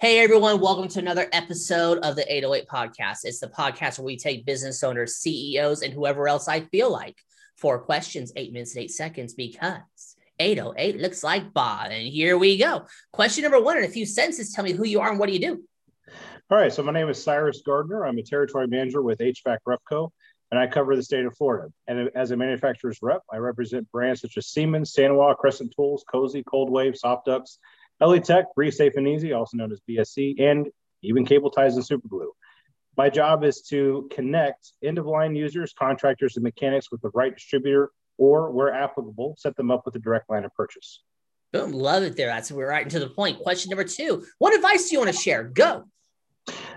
Hey 0.00 0.18
everyone, 0.18 0.60
welcome 0.60 0.88
to 0.88 0.98
another 0.98 1.28
episode 1.32 1.98
of 1.98 2.16
the 2.16 2.30
808 2.30 2.66
podcast. 2.66 3.18
It's 3.22 3.38
the 3.38 3.46
podcast 3.46 3.96
where 3.98 4.04
we 4.04 4.16
take 4.16 4.44
business 4.44 4.82
owners, 4.82 5.18
CEOs, 5.18 5.82
and 5.82 5.94
whoever 5.94 6.26
else 6.26 6.48
I 6.48 6.62
feel 6.62 6.90
like 6.90 7.16
for 7.56 7.78
questions, 7.78 8.32
eight 8.34 8.52
minutes 8.52 8.74
and 8.74 8.82
eight 8.82 8.90
seconds, 8.90 9.34
because 9.34 10.16
808 10.40 11.00
looks 11.00 11.22
like 11.22 11.54
Bob. 11.54 11.92
And 11.92 12.08
here 12.08 12.36
we 12.36 12.58
go. 12.58 12.86
Question 13.12 13.44
number 13.44 13.62
one 13.62 13.78
in 13.78 13.84
a 13.84 13.88
few 13.88 14.04
sentences. 14.04 14.52
Tell 14.52 14.64
me 14.64 14.72
who 14.72 14.84
you 14.84 15.00
are 15.00 15.10
and 15.10 15.18
what 15.18 15.28
do 15.28 15.32
you 15.32 15.38
do? 15.38 15.62
All 16.50 16.58
right. 16.58 16.72
So 16.72 16.82
my 16.82 16.92
name 16.92 17.08
is 17.08 17.22
Cyrus 17.22 17.62
Gardner. 17.64 18.04
I'm 18.04 18.18
a 18.18 18.22
territory 18.22 18.66
manager 18.66 19.00
with 19.00 19.20
HVAC 19.20 19.58
Repco, 19.66 20.10
and 20.50 20.58
I 20.58 20.66
cover 20.66 20.96
the 20.96 21.04
state 21.04 21.24
of 21.24 21.36
Florida. 21.36 21.72
And 21.86 22.10
as 22.16 22.32
a 22.32 22.36
manufacturer's 22.36 22.98
rep, 23.00 23.22
I 23.32 23.36
represent 23.36 23.90
brands 23.92 24.22
such 24.22 24.38
as 24.38 24.48
Siemens, 24.48 24.92
Sanwa, 24.92 25.36
Crescent 25.36 25.72
Tools, 25.76 26.04
Cozy, 26.10 26.42
Cold 26.42 26.68
Wave, 26.68 26.96
Soft 26.96 27.28
Ducts, 28.00 28.26
Tech, 28.26 28.46
Breathe 28.54 28.74
Safe 28.74 28.92
and 28.96 29.08
Easy, 29.08 29.32
also 29.32 29.56
known 29.56 29.72
as 29.72 29.80
BSC, 29.88 30.40
and 30.40 30.68
even 31.02 31.24
cable 31.24 31.50
ties 31.50 31.76
and 31.76 31.84
super 31.84 32.08
glue. 32.08 32.32
My 32.96 33.10
job 33.10 33.44
is 33.44 33.62
to 33.62 34.08
connect 34.12 34.72
end 34.82 34.98
of 34.98 35.06
line 35.06 35.34
users, 35.34 35.72
contractors, 35.72 36.36
and 36.36 36.44
mechanics 36.44 36.90
with 36.90 37.02
the 37.02 37.10
right 37.10 37.34
distributor, 37.34 37.90
or 38.18 38.50
where 38.52 38.72
applicable, 38.72 39.34
set 39.38 39.56
them 39.56 39.70
up 39.70 39.82
with 39.84 39.96
a 39.96 39.98
direct 39.98 40.30
line 40.30 40.44
of 40.44 40.54
purchase. 40.54 41.02
Boom, 41.52 41.72
love 41.72 42.02
it 42.02 42.16
there. 42.16 42.28
That's 42.28 42.50
we're 42.50 42.68
right 42.68 42.84
into 42.84 43.00
the 43.00 43.08
point. 43.08 43.40
Question 43.40 43.70
number 43.70 43.84
two: 43.84 44.24
What 44.38 44.54
advice 44.54 44.88
do 44.88 44.94
you 44.94 45.00
want 45.00 45.14
to 45.14 45.20
share? 45.20 45.44
Go. 45.44 45.84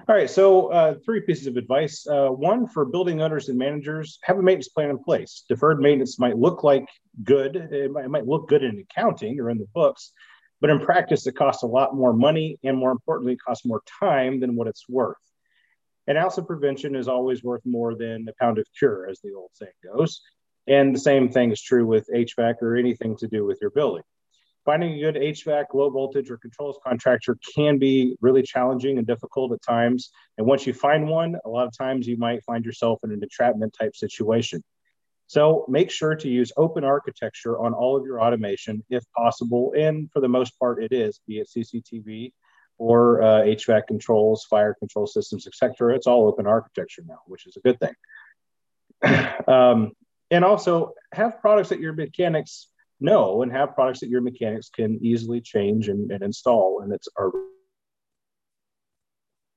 All 0.09 0.15
right, 0.15 0.29
so 0.29 0.67
uh, 0.67 0.95
three 1.03 1.21
pieces 1.21 1.47
of 1.47 1.57
advice. 1.57 2.07
Uh, 2.07 2.29
one 2.29 2.65
for 2.65 2.85
building 2.85 3.21
owners 3.21 3.49
and 3.49 3.57
managers: 3.57 4.19
have 4.23 4.37
a 4.37 4.41
maintenance 4.41 4.69
plan 4.69 4.89
in 4.89 4.99
place. 4.99 5.43
Deferred 5.49 5.79
maintenance 5.79 6.19
might 6.19 6.37
look 6.37 6.63
like 6.63 6.87
good; 7.23 7.55
it 7.55 7.91
might, 7.91 8.05
it 8.05 8.09
might 8.09 8.25
look 8.25 8.47
good 8.47 8.63
in 8.63 8.79
accounting 8.79 9.39
or 9.39 9.49
in 9.49 9.57
the 9.57 9.67
books, 9.73 10.13
but 10.59 10.69
in 10.69 10.79
practice, 10.79 11.27
it 11.27 11.35
costs 11.35 11.63
a 11.63 11.67
lot 11.67 11.95
more 11.95 12.13
money 12.13 12.57
and 12.63 12.77
more 12.77 12.91
importantly, 12.91 13.33
it 13.33 13.41
costs 13.45 13.65
more 13.65 13.81
time 13.99 14.39
than 14.39 14.55
what 14.55 14.67
it's 14.67 14.87
worth. 14.89 15.17
An 16.07 16.17
ounce 16.17 16.37
of 16.37 16.47
prevention 16.47 16.95
is 16.95 17.07
always 17.07 17.43
worth 17.43 17.61
more 17.65 17.95
than 17.95 18.25
a 18.29 18.33
pound 18.41 18.57
of 18.57 18.65
cure, 18.77 19.07
as 19.09 19.19
the 19.19 19.33
old 19.33 19.51
saying 19.53 19.71
goes. 19.83 20.21
And 20.67 20.95
the 20.95 20.99
same 20.99 21.29
thing 21.29 21.51
is 21.51 21.61
true 21.61 21.85
with 21.85 22.07
HVAC 22.13 22.55
or 22.61 22.75
anything 22.75 23.17
to 23.17 23.27
do 23.27 23.45
with 23.45 23.59
your 23.61 23.71
building. 23.71 24.03
Finding 24.65 24.93
a 24.93 24.99
good 24.99 25.15
HVAC, 25.15 25.65
low 25.73 25.89
voltage, 25.89 26.29
or 26.29 26.37
controls 26.37 26.77
contractor 26.85 27.37
can 27.55 27.77
be 27.77 28.17
really 28.19 28.43
challenging 28.43 28.97
and 28.97 29.07
difficult 29.07 29.53
at 29.53 29.61
times. 29.61 30.11
And 30.37 30.45
once 30.45 30.67
you 30.67 30.73
find 30.73 31.07
one, 31.07 31.37
a 31.45 31.49
lot 31.49 31.67
of 31.67 31.77
times 31.77 32.05
you 32.05 32.17
might 32.17 32.43
find 32.43 32.65
yourself 32.65 32.99
in 33.03 33.11
an 33.11 33.23
entrapment 33.23 33.73
type 33.79 33.95
situation. 33.95 34.61
So 35.27 35.65
make 35.67 35.91
sure 35.91 36.15
to 36.15 36.29
use 36.29 36.53
open 36.55 36.85
architecture 36.85 37.59
on 37.59 37.73
all 37.73 37.97
of 37.97 38.05
your 38.05 38.21
automation 38.21 38.83
if 38.89 39.03
possible. 39.15 39.73
And 39.77 40.09
for 40.11 40.21
the 40.21 40.29
most 40.29 40.57
part, 40.57 40.81
it 40.81 40.93
is, 40.93 41.19
be 41.27 41.39
it 41.39 41.49
CCTV 41.55 42.31
or 42.77 43.21
uh, 43.21 43.41
HVAC 43.41 43.87
controls, 43.87 44.45
fire 44.49 44.73
control 44.79 45.05
systems, 45.05 45.45
etc. 45.45 45.95
It's 45.95 46.07
all 46.07 46.27
open 46.27 46.47
architecture 46.47 47.03
now, 47.05 47.19
which 47.25 47.45
is 47.45 47.57
a 47.57 47.59
good 47.59 47.79
thing. 47.79 49.27
um, 49.47 49.91
and 50.31 50.45
also 50.45 50.93
have 51.13 51.41
products 51.41 51.69
that 51.69 51.79
your 51.79 51.93
mechanics 51.93 52.69
know 52.99 53.41
and 53.41 53.51
have 53.51 53.75
products 53.75 53.99
that 53.99 54.09
your 54.09 54.21
mechanics 54.21 54.69
can 54.69 54.99
easily 55.01 55.41
change 55.41 55.89
and, 55.89 56.11
and 56.11 56.23
install. 56.23 56.81
And 56.81 56.93
it's 56.93 57.07
our 57.17 57.31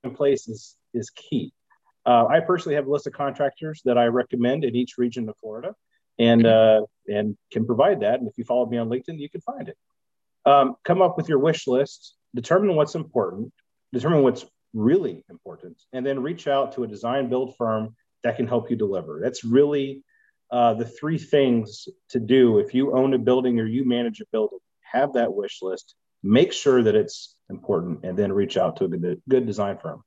in 0.03 0.15
place 0.15 0.49
is, 0.49 0.77
is 0.95 1.11
key. 1.11 1.53
Uh, 2.07 2.27
I 2.27 2.41
personally 2.41 2.77
have 2.77 2.87
a 2.87 2.91
list 2.91 3.07
of 3.07 3.13
contractors 3.13 3.83
that 3.85 3.99
I 3.99 4.07
recommend 4.07 4.65
in 4.65 4.75
each 4.75 4.97
region 4.99 5.29
of 5.29 5.37
Florida, 5.39 5.75
and 6.19 6.47
uh, 6.47 6.83
and 7.09 7.37
can 7.53 7.67
provide 7.67 8.01
that. 8.01 8.21
And 8.21 8.29
if 8.29 8.39
you 8.39 8.45
follow 8.45 8.67
me 8.67 8.79
on 8.79 8.89
LinkedIn, 8.89 9.19
you 9.19 9.29
can 9.29 9.41
find 9.41 9.69
it. 9.69 9.77
Um, 10.47 10.77
come 10.85 11.03
up 11.03 11.17
with 11.17 11.29
your 11.29 11.39
wish 11.39 11.67
list, 11.67 12.15
determine 12.35 12.75
what's 12.75 12.95
important, 12.95 13.53
determine 13.93 14.23
what's 14.23 14.45
really 14.73 15.25
important, 15.29 15.83
and 15.93 16.05
then 16.05 16.23
reach 16.23 16.47
out 16.47 16.73
to 16.73 16.85
a 16.85 16.87
design 16.87 17.29
build 17.29 17.57
firm 17.57 17.95
that 18.25 18.37
can 18.37 18.47
help 18.47 18.71
you 18.71 18.77
deliver. 18.77 19.21
That's 19.23 19.45
really 19.45 20.03
uh, 20.51 20.75
the 20.75 20.85
three 20.85 21.19
things 21.19 21.89
to 22.11 22.21
do 22.21 22.59
if 22.59 22.75
you 22.75 22.95
own 22.95 23.15
a 23.15 23.19
building 23.19 23.61
or 23.61 23.67
you 23.67 23.87
manage 23.87 24.21
a 24.21 24.27
building. 24.33 24.59
Have 24.93 25.13
that 25.15 25.33
wish 25.33 25.59
list, 25.63 25.95
make 26.23 26.53
sure 26.53 26.83
that 26.83 26.95
it's 26.95 27.37
important, 27.49 28.05
and 28.05 28.19
then 28.19 28.33
reach 28.33 28.57
out 28.57 28.77
to 28.77 28.85
a 28.85 28.89
good, 28.89 29.23
good 29.29 29.47
design 29.47 29.79
firm. 29.79 30.03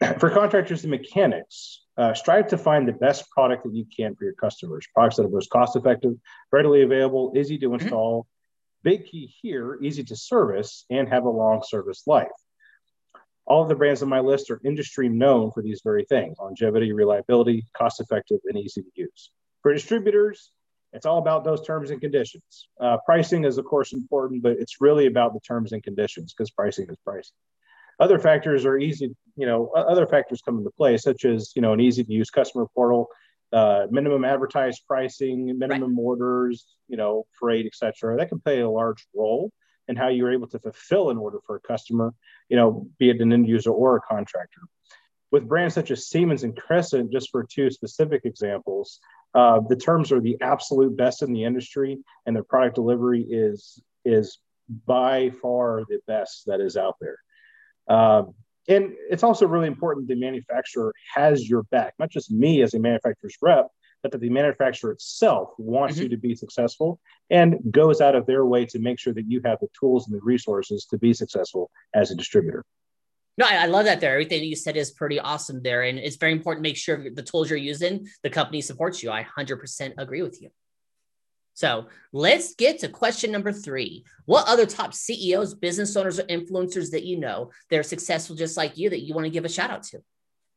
for 0.18 0.30
contractors 0.30 0.84
and 0.84 0.90
mechanics, 0.90 1.84
uh, 1.96 2.14
strive 2.14 2.48
to 2.48 2.58
find 2.58 2.86
the 2.86 2.92
best 2.92 3.28
product 3.30 3.64
that 3.64 3.74
you 3.74 3.84
can 3.94 4.14
for 4.14 4.24
your 4.24 4.34
customers. 4.34 4.86
Products 4.94 5.16
that 5.16 5.24
are 5.24 5.28
most 5.28 5.50
cost 5.50 5.76
effective, 5.76 6.14
readily 6.52 6.82
available, 6.82 7.32
easy 7.36 7.58
to 7.58 7.66
mm-hmm. 7.66 7.82
install. 7.82 8.22
Mm-hmm. 8.22 8.28
Big 8.84 9.06
key 9.06 9.34
here, 9.42 9.76
easy 9.82 10.04
to 10.04 10.14
service 10.14 10.84
and 10.88 11.08
have 11.08 11.24
a 11.24 11.30
long 11.30 11.62
service 11.66 12.04
life. 12.06 12.28
All 13.44 13.62
of 13.62 13.68
the 13.68 13.74
brands 13.74 14.02
on 14.02 14.08
my 14.08 14.20
list 14.20 14.50
are 14.50 14.60
industry 14.64 15.08
known 15.08 15.50
for 15.50 15.62
these 15.62 15.80
very 15.82 16.04
things 16.04 16.36
longevity, 16.38 16.92
reliability, 16.92 17.66
cost 17.76 18.00
effective, 18.00 18.38
and 18.44 18.56
easy 18.56 18.82
to 18.82 18.88
use. 18.94 19.30
For 19.62 19.72
distributors, 19.72 20.52
it's 20.92 21.06
all 21.06 21.18
about 21.18 21.44
those 21.44 21.66
terms 21.66 21.90
and 21.90 22.00
conditions. 22.00 22.68
Uh, 22.80 22.98
pricing 23.04 23.44
is, 23.44 23.58
of 23.58 23.64
course, 23.64 23.92
important, 23.92 24.42
but 24.42 24.52
it's 24.52 24.80
really 24.80 25.06
about 25.06 25.34
the 25.34 25.40
terms 25.40 25.72
and 25.72 25.82
conditions 25.82 26.32
because 26.32 26.50
pricing 26.50 26.86
is 26.88 26.96
pricing. 27.04 27.34
Other 28.00 28.18
factors 28.18 28.64
are 28.64 28.78
easy, 28.78 29.14
you 29.38 29.46
know, 29.46 29.68
other 29.92 30.06
factors 30.06 30.42
come 30.44 30.58
into 30.58 30.70
play, 30.70 30.96
such 30.96 31.24
as, 31.24 31.52
you 31.54 31.62
know, 31.62 31.72
an 31.72 31.80
easy 31.80 32.04
to 32.04 32.12
use 32.12 32.30
customer 32.30 32.66
portal, 32.74 33.08
uh, 33.52 33.86
minimum 33.90 34.24
advertised 34.24 34.82
pricing, 34.86 35.58
minimum 35.58 35.96
right. 35.96 36.02
orders, 36.02 36.66
you 36.88 36.96
know, 36.96 37.24
freight, 37.38 37.66
et 37.66 37.74
cetera. 37.74 38.16
That 38.16 38.28
can 38.28 38.40
play 38.40 38.60
a 38.60 38.68
large 38.68 39.06
role 39.14 39.52
in 39.86 39.96
how 39.96 40.08
you're 40.08 40.32
able 40.32 40.48
to 40.48 40.58
fulfill 40.58 41.10
an 41.10 41.16
order 41.16 41.38
for 41.46 41.56
a 41.56 41.60
customer, 41.60 42.12
you 42.50 42.56
know, 42.56 42.88
be 42.98 43.08
it 43.10 43.20
an 43.20 43.32
end 43.32 43.48
user 43.48 43.70
or 43.70 43.96
a 43.96 44.00
contractor. 44.00 44.60
With 45.30 45.48
brands 45.48 45.74
such 45.74 45.90
as 45.90 46.08
Siemens 46.08 46.42
and 46.42 46.56
Crescent, 46.56 47.12
just 47.12 47.30
for 47.30 47.44
two 47.44 47.70
specific 47.70 48.22
examples, 48.24 48.98
uh, 49.34 49.60
the 49.68 49.76
terms 49.76 50.10
are 50.10 50.20
the 50.20 50.36
absolute 50.40 50.96
best 50.96 51.22
in 51.22 51.32
the 51.32 51.44
industry, 51.44 51.98
and 52.24 52.34
their 52.34 52.44
product 52.44 52.74
delivery 52.74 53.24
is 53.28 53.82
is 54.04 54.38
by 54.86 55.30
far 55.42 55.84
the 55.88 56.00
best 56.06 56.46
that 56.46 56.60
is 56.60 56.76
out 56.76 56.96
there. 57.00 57.18
Um, 57.88 58.34
and 58.68 58.92
it's 59.10 59.22
also 59.22 59.46
really 59.46 59.66
important 59.66 60.08
the 60.08 60.14
manufacturer 60.14 60.94
has 61.14 61.48
your 61.48 61.62
back, 61.64 61.94
not 61.98 62.10
just 62.10 62.30
me 62.30 62.62
as 62.62 62.74
a 62.74 62.78
manufacturer's 62.78 63.36
rep, 63.40 63.68
but 64.02 64.12
that 64.12 64.20
the 64.20 64.30
manufacturer 64.30 64.92
itself 64.92 65.50
wants 65.58 65.94
mm-hmm. 65.94 66.04
you 66.04 66.08
to 66.10 66.16
be 66.16 66.34
successful 66.34 67.00
and 67.30 67.56
goes 67.70 68.00
out 68.00 68.14
of 68.14 68.26
their 68.26 68.44
way 68.44 68.64
to 68.66 68.78
make 68.78 68.98
sure 68.98 69.12
that 69.12 69.28
you 69.28 69.40
have 69.44 69.58
the 69.60 69.68
tools 69.78 70.06
and 70.06 70.16
the 70.16 70.22
resources 70.22 70.86
to 70.90 70.98
be 70.98 71.12
successful 71.12 71.70
as 71.94 72.10
a 72.10 72.14
distributor. 72.14 72.64
No, 73.38 73.46
I, 73.46 73.62
I 73.62 73.66
love 73.66 73.86
that 73.86 74.00
there. 74.00 74.12
Everything 74.12 74.42
you 74.42 74.56
said 74.56 74.76
is 74.76 74.90
pretty 74.90 75.18
awesome 75.18 75.62
there. 75.62 75.82
And 75.82 75.98
it's 75.98 76.16
very 76.16 76.32
important 76.32 76.64
to 76.64 76.68
make 76.68 76.76
sure 76.76 77.08
the 77.12 77.22
tools 77.22 77.48
you're 77.50 77.58
using, 77.58 78.06
the 78.22 78.30
company 78.30 78.60
supports 78.60 79.02
you. 79.02 79.10
I 79.10 79.24
100% 79.38 79.94
agree 79.96 80.22
with 80.22 80.42
you. 80.42 80.50
So 81.58 81.88
let's 82.12 82.54
get 82.54 82.78
to 82.80 82.88
question 82.88 83.32
number 83.32 83.50
three. 83.50 84.04
What 84.26 84.46
other 84.46 84.64
top 84.64 84.94
CEOs, 84.94 85.54
business 85.54 85.96
owners, 85.96 86.20
or 86.20 86.22
influencers 86.22 86.92
that 86.92 87.02
you 87.02 87.18
know 87.18 87.50
that 87.68 87.80
are 87.80 87.82
successful 87.82 88.36
just 88.36 88.56
like 88.56 88.78
you 88.78 88.88
that 88.90 89.00
you 89.00 89.12
want 89.12 89.24
to 89.24 89.30
give 89.30 89.44
a 89.44 89.48
shout 89.48 89.68
out 89.68 89.82
to? 89.82 89.98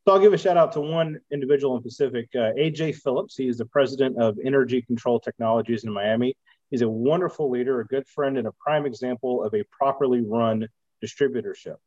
So 0.05 0.13
I'll 0.13 0.19
give 0.19 0.33
a 0.33 0.37
shout 0.37 0.57
out 0.57 0.71
to 0.73 0.79
one 0.79 1.19
individual 1.31 1.75
in 1.75 1.81
Pacific, 1.81 2.29
uh, 2.35 2.53
AJ 2.55 2.97
Phillips. 2.97 3.35
He 3.35 3.47
is 3.47 3.57
the 3.57 3.65
president 3.65 4.21
of 4.21 4.37
Energy 4.45 4.83
Control 4.83 5.19
Technologies 5.19 5.85
in 5.85 5.91
Miami. 5.91 6.37
He's 6.69 6.83
a 6.83 6.89
wonderful 6.89 7.49
leader, 7.49 7.79
a 7.79 7.87
good 7.87 8.07
friend, 8.07 8.37
and 8.37 8.45
a 8.45 8.53
prime 8.63 8.85
example 8.85 9.43
of 9.43 9.55
a 9.55 9.63
properly 9.71 10.21
run 10.21 10.67
distributorship. 11.03 11.77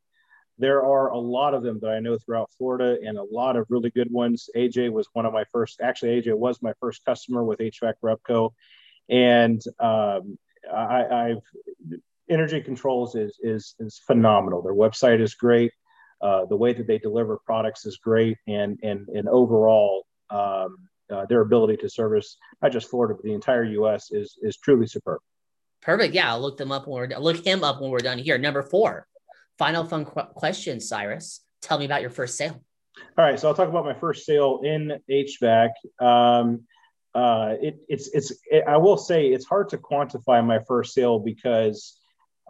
There 0.58 0.84
are 0.84 1.10
a 1.10 1.18
lot 1.18 1.54
of 1.54 1.62
them 1.62 1.78
that 1.82 1.90
I 1.90 2.00
know 2.00 2.18
throughout 2.18 2.50
Florida 2.58 2.98
and 3.06 3.16
a 3.16 3.22
lot 3.22 3.54
of 3.54 3.66
really 3.68 3.90
good 3.90 4.10
ones. 4.10 4.50
AJ 4.56 4.90
was 4.90 5.06
one 5.12 5.24
of 5.24 5.32
my 5.32 5.44
first, 5.52 5.80
actually, 5.80 6.20
AJ 6.20 6.36
was 6.36 6.60
my 6.60 6.72
first 6.80 7.04
customer 7.04 7.44
with 7.44 7.60
HVAC 7.60 7.94
Repco 8.02 8.50
and 9.08 9.62
um, 9.80 10.38
I, 10.72 11.28
have 11.28 11.38
Energy 12.30 12.60
Controls 12.60 13.14
is 13.14 13.38
is 13.42 13.74
is 13.78 14.00
phenomenal. 14.06 14.62
Their 14.62 14.74
website 14.74 15.20
is 15.20 15.34
great. 15.34 15.72
Uh, 16.22 16.46
the 16.46 16.56
way 16.56 16.72
that 16.72 16.86
they 16.86 16.98
deliver 16.98 17.38
products 17.44 17.84
is 17.84 17.98
great, 17.98 18.38
and 18.46 18.78
and 18.82 19.08
and 19.08 19.28
overall, 19.28 20.06
um, 20.30 20.76
uh, 21.12 21.26
their 21.26 21.42
ability 21.42 21.76
to 21.78 21.88
service 21.88 22.36
not 22.62 22.72
just 22.72 22.88
Florida 22.88 23.14
but 23.14 23.24
the 23.24 23.34
entire 23.34 23.64
U.S. 23.64 24.10
is 24.10 24.38
is 24.42 24.56
truly 24.56 24.86
superb. 24.86 25.20
Perfect. 25.82 26.14
Yeah, 26.14 26.30
I'll 26.30 26.40
look 26.40 26.56
them 26.56 26.72
up 26.72 26.86
when 26.86 27.10
we're 27.10 27.18
look 27.18 27.44
him 27.44 27.62
up 27.62 27.80
when 27.80 27.90
we're 27.90 27.98
done 27.98 28.18
here. 28.18 28.38
Number 28.38 28.62
four, 28.62 29.06
final 29.58 29.84
fun 29.84 30.06
qu- 30.06 30.32
question, 30.34 30.80
Cyrus. 30.80 31.44
Tell 31.60 31.78
me 31.78 31.84
about 31.84 32.00
your 32.00 32.10
first 32.10 32.36
sale. 32.36 32.62
All 33.18 33.24
right, 33.24 33.38
so 33.38 33.48
I'll 33.48 33.54
talk 33.54 33.68
about 33.68 33.84
my 33.84 33.94
first 33.94 34.24
sale 34.24 34.60
in 34.62 35.00
HVAC. 35.10 35.70
Um, 36.00 36.62
uh, 37.14 37.54
it, 37.60 37.78
it's 37.88 38.08
it's 38.08 38.32
it, 38.50 38.64
I 38.66 38.76
will 38.76 38.96
say 38.96 39.28
it's 39.28 39.46
hard 39.46 39.68
to 39.70 39.78
quantify 39.78 40.44
my 40.44 40.58
first 40.66 40.94
sale 40.94 41.20
because 41.20 41.96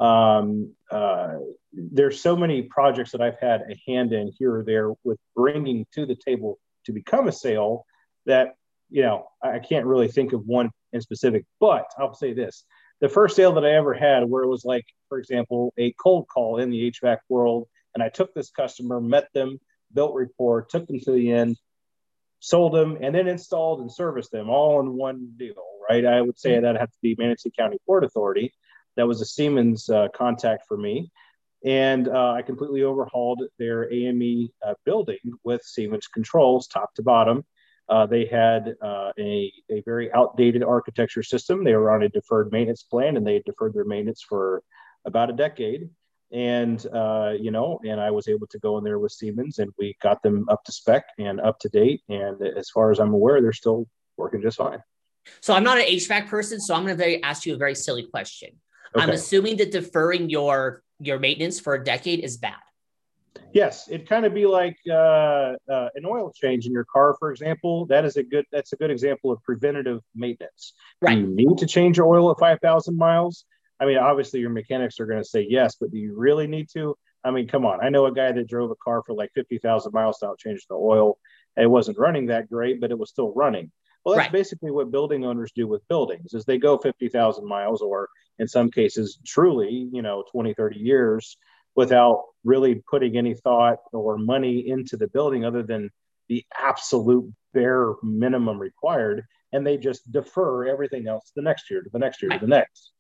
um, 0.01 0.73
uh, 0.91 1.35
there's 1.73 2.21
so 2.21 2.37
many 2.37 2.63
projects 2.63 3.13
that 3.13 3.21
I've 3.21 3.39
had 3.41 3.63
a 3.63 3.77
hand 3.87 4.13
in 4.13 4.33
here 4.39 4.57
or 4.57 4.65
there 4.65 4.93
with 5.05 5.19
bringing 5.37 5.87
to 5.93 6.07
the 6.07 6.17
table 6.17 6.59
to 6.87 6.93
become 6.93 7.29
a 7.29 7.33
sale 7.33 7.85
that 8.25 8.57
you 8.91 9.03
know 9.03 9.29
I 9.43 9.59
can't 9.59 9.87
really 9.87 10.09
think 10.09 10.33
of 10.33 10.47
one 10.47 10.71
in 10.93 11.03
specific. 11.03 11.45
But 11.61 11.85
I'll 11.99 12.15
say 12.15 12.33
this: 12.33 12.65
the 13.01 13.09
first 13.11 13.37
sale 13.37 13.53
that 13.55 13.67
I 13.67 13.73
ever 13.73 13.93
had, 13.93 14.25
where 14.25 14.45
it 14.45 14.49
was 14.49 14.65
like, 14.65 14.87
for 15.11 15.19
example, 15.19 15.75
a 15.77 15.93
cold 16.03 16.27
call 16.27 16.59
in 16.59 16.71
the 16.71 16.91
HVAC 16.91 17.19
world, 17.29 17.69
and 17.95 18.03
I 18.03 18.09
took 18.09 18.33
this 18.33 18.51
customer, 18.51 18.99
met 18.99 19.29
them, 19.35 19.61
built 19.93 20.15
rapport, 20.15 20.63
took 20.63 20.87
them 20.87 21.01
to 21.01 21.13
the 21.13 21.31
end, 21.33 21.59
sold 22.45 22.75
them, 22.75 22.99
and 23.01 23.15
then 23.15 23.27
installed 23.27 23.81
and 23.81 23.91
serviced 23.91 24.31
them 24.31 24.51
all 24.51 24.81
in 24.81 24.93
one 24.93 25.33
deal. 25.39 25.65
Right? 25.89 26.05
I 26.05 26.21
would 26.21 26.39
say 26.39 26.53
mm-hmm. 26.53 26.65
that 26.65 26.77
had 26.79 26.93
to 26.93 26.99
be 27.03 27.17
Manatee 27.19 27.53
County 27.59 27.79
Port 27.87 28.05
Authority. 28.05 28.53
That 28.97 29.09
was 29.09 29.21
a 29.21 29.25
Siemens 29.25 29.89
uh, 29.89 30.09
contact 30.15 30.65
for 30.69 30.77
me. 30.77 31.11
And 31.65 32.09
uh, 32.09 32.33
I 32.33 32.43
completely 32.43 32.83
overhauled 32.83 33.43
their 33.59 33.91
AME 33.91 34.49
uh, 34.67 34.75
building 34.85 35.19
with 35.43 35.63
Siemens 35.63 36.07
controls, 36.07 36.67
top 36.67 36.95
to 36.95 37.03
bottom. 37.03 37.45
Uh, 37.89 38.07
they 38.07 38.27
had 38.27 38.75
uh, 38.83 39.13
a, 39.19 39.51
a 39.71 39.83
very 39.87 40.13
outdated 40.13 40.63
architecture 40.63 41.23
system. 41.23 41.65
They 41.65 41.75
were 41.75 41.91
on 41.91 42.03
a 42.03 42.11
deferred 42.11 42.53
maintenance 42.53 42.83
plan 42.83 43.17
and 43.17 43.27
they 43.27 43.35
had 43.35 43.45
deferred 43.45 43.73
their 43.73 43.85
maintenance 43.85 44.23
for 44.23 44.63
about 45.07 45.31
a 45.31 45.35
decade. 45.35 45.89
And, 46.35 46.85
uh, 46.93 47.35
you 47.39 47.53
know, 47.53 47.79
and 47.87 48.01
I 48.01 48.11
was 48.11 48.27
able 48.27 48.49
to 48.49 48.59
go 48.59 48.77
in 48.79 48.85
there 48.85 48.99
with 48.99 49.13
Siemens 49.13 49.61
and 49.61 49.71
we 49.79 49.97
got 50.03 50.21
them 50.23 50.47
up 50.49 50.65
to 50.65 50.73
spec 50.73 51.05
and 51.19 51.41
up 51.41 51.61
to 51.61 51.69
date. 51.69 52.03
And 52.09 52.43
as 52.43 52.71
far 52.71 52.91
as 52.91 52.99
I'm 52.99 53.15
aware, 53.15 53.41
they're 53.41 53.53
still 53.53 53.87
working 54.17 54.43
just 54.43 54.59
fine. 54.59 54.83
So 55.41 55.55
I'm 55.55 55.63
not 55.63 55.79
an 55.79 55.85
HVAC 55.85 56.27
person, 56.27 56.61
so 56.61 56.75
I'm 56.75 56.83
going 56.85 56.97
to 56.97 57.03
very, 57.03 57.23
ask 57.23 57.47
you 57.47 57.55
a 57.55 57.57
very 57.57 57.77
silly 57.77 58.03
question. 58.03 58.51
Okay. 58.97 59.03
I'm 59.03 59.11
assuming 59.11 59.57
that 59.59 59.71
deferring 59.71 60.29
your 60.29 60.83
your 61.01 61.19
maintenance 61.19 61.59
for 61.59 61.75
a 61.75 61.85
decade 61.85 62.21
is 62.21 62.37
bad. 62.37 62.55
Yes, 63.53 63.89
it 63.89 64.09
kind 64.09 64.25
of 64.25 64.35
be 64.35 64.47
like 64.47 64.77
uh, 64.89 65.55
uh, 65.71 65.89
an 65.95 66.05
oil 66.07 66.33
change 66.35 66.67
in 66.67 66.73
your 66.73 66.85
car, 66.85 67.17
for 67.19 67.31
example. 67.31 67.87
That 67.87 68.05
is 68.05 68.17
a 68.17 68.23
good. 68.23 68.45
That's 68.53 68.73
a 68.73 68.77
good 68.77 68.91
example 68.91 69.33
of 69.33 69.43
preventative 69.43 70.01
maintenance. 70.15 70.75
Right. 71.01 71.19
You 71.19 71.27
need 71.27 71.59
to 71.59 71.67
change 71.67 71.97
your 71.97 72.07
oil 72.07 72.31
at 72.31 72.39
five 72.39 72.61
thousand 72.61 72.97
miles? 72.97 73.45
I 73.81 73.87
mean, 73.87 73.99
obviously 73.99 74.41
your 74.41 74.51
mechanics 74.51 75.01
are 75.01 75.07
going 75.07 75.23
to 75.23 75.29
say 75.29 75.47
yes, 75.49 75.77
but 75.81 75.91
do 75.91 75.99
you 75.99 76.15
really 76.17 76.47
need 76.47 76.69
to? 76.75 76.97
I 77.25 77.31
mean, 77.31 77.49
come 77.49 77.65
on. 77.65 77.85
I 77.85 77.89
know 77.89 78.07
a 78.07 78.13
guy 78.13 78.33
that 78.33 78.47
drove 78.47 78.71
a 78.71 78.77
car 78.77 79.03
for 79.05 79.15
like 79.15 79.31
fifty 79.35 79.59
thousand 79.59 79.93
miles 79.93 80.19
without 80.21 80.39
changing 80.39 80.67
the 80.69 80.77
oil. 80.77 81.19
It 81.57 81.71
wasn't 81.71 81.99
running 81.99 82.27
that 82.27 82.51
great, 82.51 82.81
but 82.81 82.91
it 82.91 82.99
was 82.99 83.11
still 83.11 83.33
running. 83.35 83.71
Well, 84.05 84.17
that's 84.17 84.27
right. 84.27 84.33
basically 84.33 84.71
what 84.71 84.91
building 84.91 85.25
owners 85.25 85.53
do 85.55 85.67
with 85.67 85.87
buildings 85.89 86.35
is 86.35 86.45
they 86.45 86.59
go 86.59 86.77
50,000 86.77 87.47
miles 87.47 87.81
or 87.81 88.09
in 88.39 88.47
some 88.47 88.71
cases 88.71 89.19
truly, 89.25 89.89
you 89.93 90.03
know, 90.03 90.25
20, 90.31 90.53
30 90.53 90.79
years 90.79 91.39
without 91.75 92.25
really 92.45 92.83
putting 92.91 93.17
any 93.17 93.35
thought 93.35 93.79
or 93.93 94.19
money 94.19 94.69
into 94.69 94.97
the 94.97 95.09
building 95.09 95.45
other 95.45 95.63
than 95.63 95.91
the 96.29 96.45
absolute 96.57 97.33
bare 97.55 97.95
minimum 98.03 98.59
required. 98.59 99.25
And 99.53 99.67
they 99.67 99.79
just 99.79 100.11
defer 100.13 100.67
everything 100.67 101.09
else 101.09 101.33
the 101.35 101.43
next 101.43 101.71
year, 101.71 101.81
to 101.81 101.91
the 101.91 101.99
next 101.99 102.21
year, 102.21 102.31
to 102.31 102.39
the 102.39 102.47
next. 102.47 102.93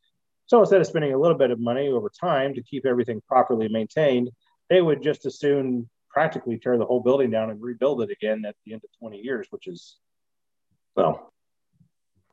So 0.47 0.61
instead 0.61 0.81
of 0.81 0.87
spending 0.87 1.13
a 1.13 1.19
little 1.19 1.37
bit 1.37 1.51
of 1.51 1.59
money 1.59 1.89
over 1.89 2.11
time 2.11 2.55
to 2.55 2.63
keep 2.63 2.87
everything 2.87 3.21
properly 3.27 3.69
maintained, 3.69 4.31
they 4.69 4.83
would 4.83 5.03
just 5.03 5.27
as 5.27 5.39
soon 5.39 5.89
practically 6.11 6.59
tear 6.59 6.79
the 6.79 6.85
whole 6.85 7.01
building 7.01 7.31
down 7.31 7.51
and 7.51 7.61
rebuild 7.61 8.03
it 8.03 8.11
again 8.11 8.45
at 8.47 8.55
the 8.65 8.73
end 8.73 8.83
of 8.85 8.91
20 9.01 9.19
years, 9.19 9.47
which 9.51 9.67
is, 9.67 9.97
well, 10.95 11.33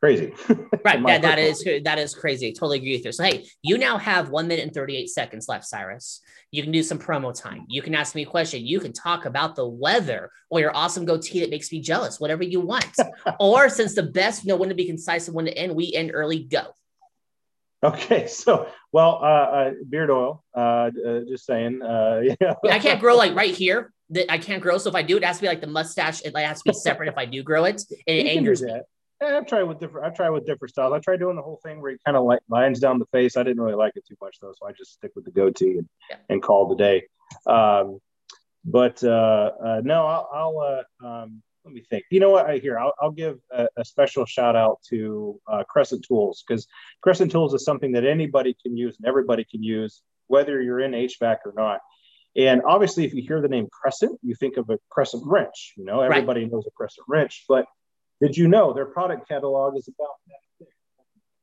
crazy. 0.02 0.34
right. 0.84 1.02
that, 1.06 1.22
that 1.22 1.40
is 1.40 1.64
that 1.84 2.00
is 2.00 2.14
crazy. 2.14 2.48
I 2.48 2.52
totally 2.52 2.78
agree 2.78 2.96
with 2.96 3.06
you. 3.06 3.12
So 3.12 3.24
hey, 3.24 3.48
you 3.62 3.78
now 3.78 3.98
have 3.98 4.30
one 4.30 4.48
minute 4.48 4.66
and 4.66 4.74
38 4.74 5.10
seconds 5.10 5.48
left, 5.48 5.66
Cyrus. 5.66 6.22
You 6.52 6.64
can 6.64 6.72
do 6.72 6.84
some 6.84 7.00
promo 7.00 7.34
time. 7.34 7.66
You 7.70 7.82
can 7.82 7.96
ask 7.96 8.16
me 8.16 8.24
a 8.24 8.26
question. 8.26 8.66
You 8.66 8.80
can 8.80 8.94
talk 8.94 9.26
about 9.26 9.56
the 9.56 9.68
weather 9.68 10.32
or 10.50 10.60
your 10.60 10.76
awesome 10.76 11.06
goatee 11.06 11.42
that 11.42 11.50
makes 11.50 11.72
me 11.72 11.82
jealous, 11.82 12.20
whatever 12.20 12.44
you 12.44 12.60
want. 12.62 12.96
or 13.40 13.70
since 13.70 13.96
the 13.96 14.04
best, 14.04 14.44
you 14.44 14.50
know, 14.50 14.56
when 14.58 14.70
to 14.70 14.76
be 14.76 14.86
concise 14.86 15.28
and 15.28 15.36
when 15.36 15.46
to 15.46 15.58
end, 15.58 15.76
we 15.76 15.94
end 15.94 16.12
early, 16.14 16.44
go. 16.44 16.76
Okay, 17.84 18.28
so 18.28 18.68
well, 18.92 19.20
uh, 19.24 19.26
uh 19.26 19.72
beard 19.90 20.12
oil. 20.12 20.44
Uh, 20.56 20.92
uh 21.06 21.22
just 21.28 21.46
saying. 21.46 21.82
Uh, 21.82 22.22
yeah. 22.42 22.54
I 22.70 22.80
can't 22.80 23.00
grow 23.00 23.16
like 23.16 23.36
right 23.36 23.54
here. 23.54 23.92
That 24.12 24.32
I 24.32 24.38
can't 24.38 24.62
grow. 24.62 24.78
So 24.78 24.90
if 24.90 24.96
I 24.96 25.02
do, 25.02 25.18
it 25.18 25.24
has 25.24 25.38
to 25.38 25.42
be 25.42 25.48
like 25.48 25.62
the 25.62 25.68
mustache. 25.68 26.22
It 26.22 26.36
has 26.36 26.62
to 26.62 26.70
be 26.70 26.74
separate. 26.74 27.10
if 27.10 27.18
I 27.18 27.26
do 27.26 27.42
grow 27.44 27.64
it, 27.66 27.82
and 28.08 28.18
it 28.18 28.28
angers 28.28 28.62
me. 28.62 28.80
I've 29.22 29.46
tried 29.46 29.64
with 29.64 29.80
different. 29.80 30.06
I've 30.06 30.16
tried 30.16 30.32
with 30.32 30.46
different 30.46 30.72
styles. 30.72 30.94
I 30.94 31.00
tried 31.00 31.20
doing 31.20 31.36
the 31.36 31.42
whole 31.42 31.60
thing 31.64 31.82
where 31.82 31.92
it 31.92 32.02
kind 32.06 32.18
of 32.18 32.24
like 32.24 32.40
lines 32.50 32.80
down 32.80 33.00
the 33.00 33.06
face. 33.08 33.38
I 33.38 33.44
didn't 33.44 33.62
really 33.62 33.76
like 33.76 33.94
it 33.96 34.06
too 34.08 34.16
much 34.22 34.38
though, 34.42 34.54
so 34.58 34.68
I 34.68 34.72
just 34.74 34.94
stick 34.94 35.12
with 35.16 35.26
the 35.26 35.32
goatee 35.32 35.78
and, 35.78 35.90
yeah. 36.10 36.18
and 36.30 36.42
call 36.42 36.68
the 36.68 36.76
day. 36.76 37.08
Um, 37.46 38.00
but 38.66 39.04
uh, 39.04 39.52
uh, 39.64 39.82
no, 39.84 40.06
I'll, 40.06 40.30
I'll 40.34 40.84
uh, 41.04 41.08
um, 41.08 41.42
let 41.66 41.74
me 41.74 41.84
think. 41.90 42.06
You 42.10 42.20
know 42.20 42.30
what? 42.30 42.50
I 42.50 42.58
hear. 42.58 42.80
I'll, 42.80 42.94
I'll 43.02 43.12
give 43.12 43.38
a, 43.52 43.68
a, 43.78 43.86
special 43.86 44.26
shout 44.26 44.56
out 44.56 44.80
to 44.90 45.40
uh, 45.48 45.64
Crescent 45.70 46.04
Tools 46.08 46.44
because 46.46 46.68
Crescent 47.02 47.32
Tools 47.32 47.54
is 47.54 47.64
something 47.64 47.92
that 47.94 48.06
anybody 48.06 48.56
can 48.62 48.76
use 48.76 48.98
and 48.98 49.08
everybody 49.08 49.46
can 49.50 49.62
use, 49.62 50.02
whether 50.28 50.62
you're 50.62 50.80
in 50.80 50.92
HVAC 50.92 51.38
or 51.46 51.54
not. 51.56 51.80
And 52.36 52.62
obviously, 52.66 53.06
if 53.06 53.14
you 53.14 53.22
hear 53.22 53.42
the 53.42 53.48
name 53.48 53.68
Crescent, 53.72 54.18
you 54.24 54.36
think 54.36 54.58
of 54.58 54.70
a 54.70 54.80
Crescent 54.90 55.24
wrench. 55.26 55.74
You 55.78 55.86
know, 55.86 56.02
everybody 56.02 56.42
right. 56.42 56.52
knows 56.52 56.66
a 56.66 56.72
Crescent 56.72 57.06
wrench, 57.08 57.46
but 57.48 57.66
did 58.22 58.38
you 58.38 58.48
know 58.48 58.74
their 58.74 58.86
product 58.86 59.28
catalog 59.28 59.78
is 59.78 59.88
about 59.88 60.16
that 60.28 60.66
thick? 60.66 60.74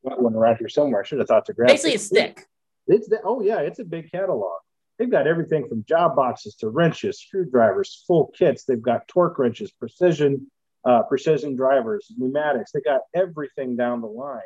Got 0.07 0.21
one 0.21 0.33
around 0.33 0.57
here 0.57 0.69
somewhere. 0.69 1.01
I 1.01 1.05
should 1.05 1.19
have 1.19 1.27
thought 1.27 1.45
to 1.45 1.53
grab. 1.53 1.67
Basically, 1.67 1.93
it's 1.93 2.09
thick. 2.09 2.45
It's 2.87 3.07
the, 3.07 3.19
oh 3.23 3.41
yeah, 3.41 3.59
it's 3.59 3.79
a 3.79 3.85
big 3.85 4.11
catalog. 4.11 4.59
They've 4.99 5.09
got 5.09 5.27
everything 5.27 5.65
from 5.67 5.85
job 5.85 6.17
boxes 6.17 6.55
to 6.55 6.67
wrenches, 6.67 7.21
screwdrivers, 7.21 8.03
full 8.05 8.27
kits. 8.37 8.65
They've 8.65 8.81
got 8.81 9.07
torque 9.07 9.39
wrenches, 9.39 9.71
precision, 9.71 10.51
uh, 10.83 11.03
precision 11.03 11.55
drivers, 11.55 12.11
pneumatics. 12.17 12.73
They 12.73 12.81
got 12.81 13.01
everything 13.15 13.77
down 13.77 14.01
the 14.01 14.07
line, 14.07 14.41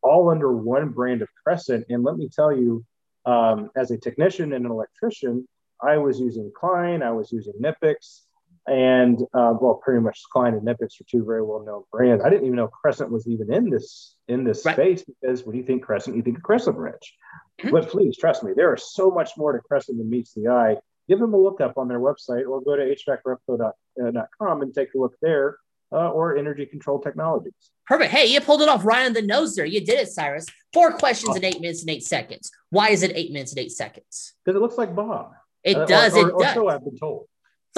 all 0.00 0.30
under 0.30 0.56
one 0.56 0.90
brand 0.90 1.20
of 1.20 1.28
Crescent. 1.42 1.86
And 1.88 2.04
let 2.04 2.16
me 2.16 2.28
tell 2.28 2.56
you, 2.56 2.84
um, 3.26 3.70
as 3.76 3.90
a 3.90 3.98
technician 3.98 4.52
and 4.52 4.64
an 4.64 4.70
electrician, 4.70 5.46
I 5.82 5.98
was 5.98 6.20
using 6.20 6.52
Klein, 6.54 7.02
I 7.02 7.10
was 7.10 7.32
using 7.32 7.54
Knipex, 7.60 8.22
and 8.68 9.20
uh, 9.34 9.54
well, 9.60 9.80
pretty 9.82 10.00
much 10.00 10.20
Klein 10.32 10.54
and 10.54 10.66
Knipex 10.66 11.00
are 11.00 11.04
two 11.10 11.24
very 11.24 11.42
well-known 11.42 11.84
brands. 11.90 12.22
I 12.24 12.30
didn't 12.30 12.46
even 12.46 12.56
know 12.56 12.68
Crescent 12.68 13.10
was 13.10 13.26
even 13.26 13.52
in 13.52 13.70
this 13.70 14.16
in 14.28 14.44
this 14.44 14.64
right. 14.64 14.74
space 14.74 15.04
because 15.04 15.44
when 15.44 15.56
you 15.56 15.62
think 15.62 15.82
Crescent, 15.82 16.16
you 16.16 16.22
think 16.22 16.38
of 16.38 16.42
Crescent 16.42 16.76
Wrench. 16.76 17.14
Mm-hmm. 17.60 17.70
But 17.70 17.88
please 17.88 18.16
trust 18.16 18.42
me, 18.42 18.52
there 18.54 18.74
is 18.74 18.92
so 18.92 19.10
much 19.10 19.30
more 19.36 19.52
to 19.52 19.58
Crescent 19.60 19.98
than 19.98 20.10
meets 20.10 20.34
the 20.34 20.48
eye. 20.48 20.76
Give 21.08 21.18
them 21.18 21.32
a 21.32 21.38
look 21.38 21.60
up 21.60 21.78
on 21.78 21.88
their 21.88 22.00
website 22.00 22.46
or 22.46 22.60
go 22.60 22.76
to 22.76 22.94
hvacrepco.com 22.94 24.62
and 24.62 24.74
take 24.74 24.94
a 24.94 24.98
look 24.98 25.14
there. 25.22 25.58
Uh, 25.90 26.10
or 26.10 26.36
energy 26.36 26.66
control 26.66 27.00
technologies. 27.00 27.54
Perfect. 27.86 28.10
Hey, 28.10 28.26
you 28.26 28.42
pulled 28.42 28.60
it 28.60 28.68
off 28.68 28.84
right 28.84 29.06
on 29.06 29.14
the 29.14 29.22
nose 29.22 29.56
there. 29.56 29.64
You 29.64 29.80
did 29.80 29.98
it, 29.98 30.08
Cyrus. 30.08 30.44
Four 30.74 30.92
questions 30.98 31.34
in 31.34 31.42
eight 31.42 31.62
minutes 31.62 31.80
and 31.80 31.88
eight 31.88 32.04
seconds. 32.04 32.50
Why 32.68 32.90
is 32.90 33.02
it 33.02 33.12
eight 33.14 33.32
minutes 33.32 33.52
and 33.52 33.60
eight 33.60 33.72
seconds? 33.72 34.34
Because 34.44 34.54
it 34.54 34.60
looks 34.60 34.76
like 34.76 34.94
Bob. 34.94 35.32
It 35.64 35.78
uh, 35.78 35.86
does. 35.86 36.14
Or, 36.14 36.30
or, 36.30 36.40
it 36.42 36.44
does. 36.44 36.54
so 36.54 36.68
I've 36.68 36.84
been 36.84 36.98
told. 36.98 37.26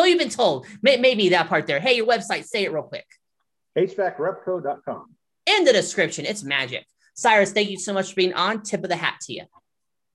So 0.01 0.07
you've 0.07 0.19
been 0.19 0.31
told. 0.31 0.67
Maybe 0.81 1.29
that 1.29 1.51
part 1.51 1.67
there. 1.67 1.79
Hey, 1.79 1.97
your 1.97 2.07
website, 2.07 2.45
say 2.45 2.65
it 2.65 2.73
real 2.73 2.85
quick. 2.85 3.05
HVACrepco.com. 3.77 5.15
In 5.45 5.65
the 5.65 5.75
description, 5.75 6.25
it's 6.25 6.43
magic. 6.43 6.87
Cyrus, 7.15 7.53
thank 7.53 7.69
you 7.69 7.79
so 7.79 7.93
much 7.93 8.09
for 8.09 8.15
being 8.15 8.33
on. 8.33 8.63
Tip 8.63 8.83
of 8.83 8.89
the 8.89 8.97
hat 8.97 9.17
to 9.27 9.35
you. 9.35 9.43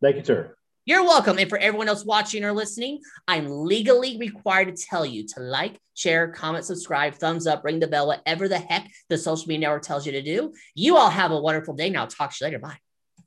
Thank 0.02 0.16
you, 0.16 0.24
sir. 0.24 0.56
You're 0.86 1.04
welcome. 1.04 1.38
And 1.38 1.48
for 1.48 1.60
everyone 1.60 1.88
else 1.88 2.04
watching 2.04 2.44
or 2.44 2.52
listening, 2.52 3.02
I'm 3.28 3.48
legally 3.48 4.18
required 4.18 4.76
to 4.76 4.86
tell 4.86 5.06
you 5.06 5.28
to 5.36 5.40
like, 5.40 5.78
share, 5.94 6.30
comment, 6.30 6.66
subscribe, 6.66 7.14
thumbs 7.14 7.46
up, 7.46 7.64
ring 7.64 7.80
the 7.80 7.86
bell, 7.86 8.08
whatever 8.08 8.48
the 8.48 8.58
heck 8.58 8.90
the 9.10 9.20
social 9.20 9.48
media 9.48 9.68
network 9.68 9.84
tells 9.84 10.08
you 10.08 10.14
to 10.14 10.24
do. 10.24 10.52
You 10.74 10.98
all 10.98 11.12
have 11.12 11.30
a 11.30 11.40
wonderful 11.40 11.76
day. 11.76 11.92
Now, 11.92 12.08
talk 12.08 12.32
to 12.32 12.38
you 12.42 12.48
later. 12.48 12.58
Bye. 12.58 12.80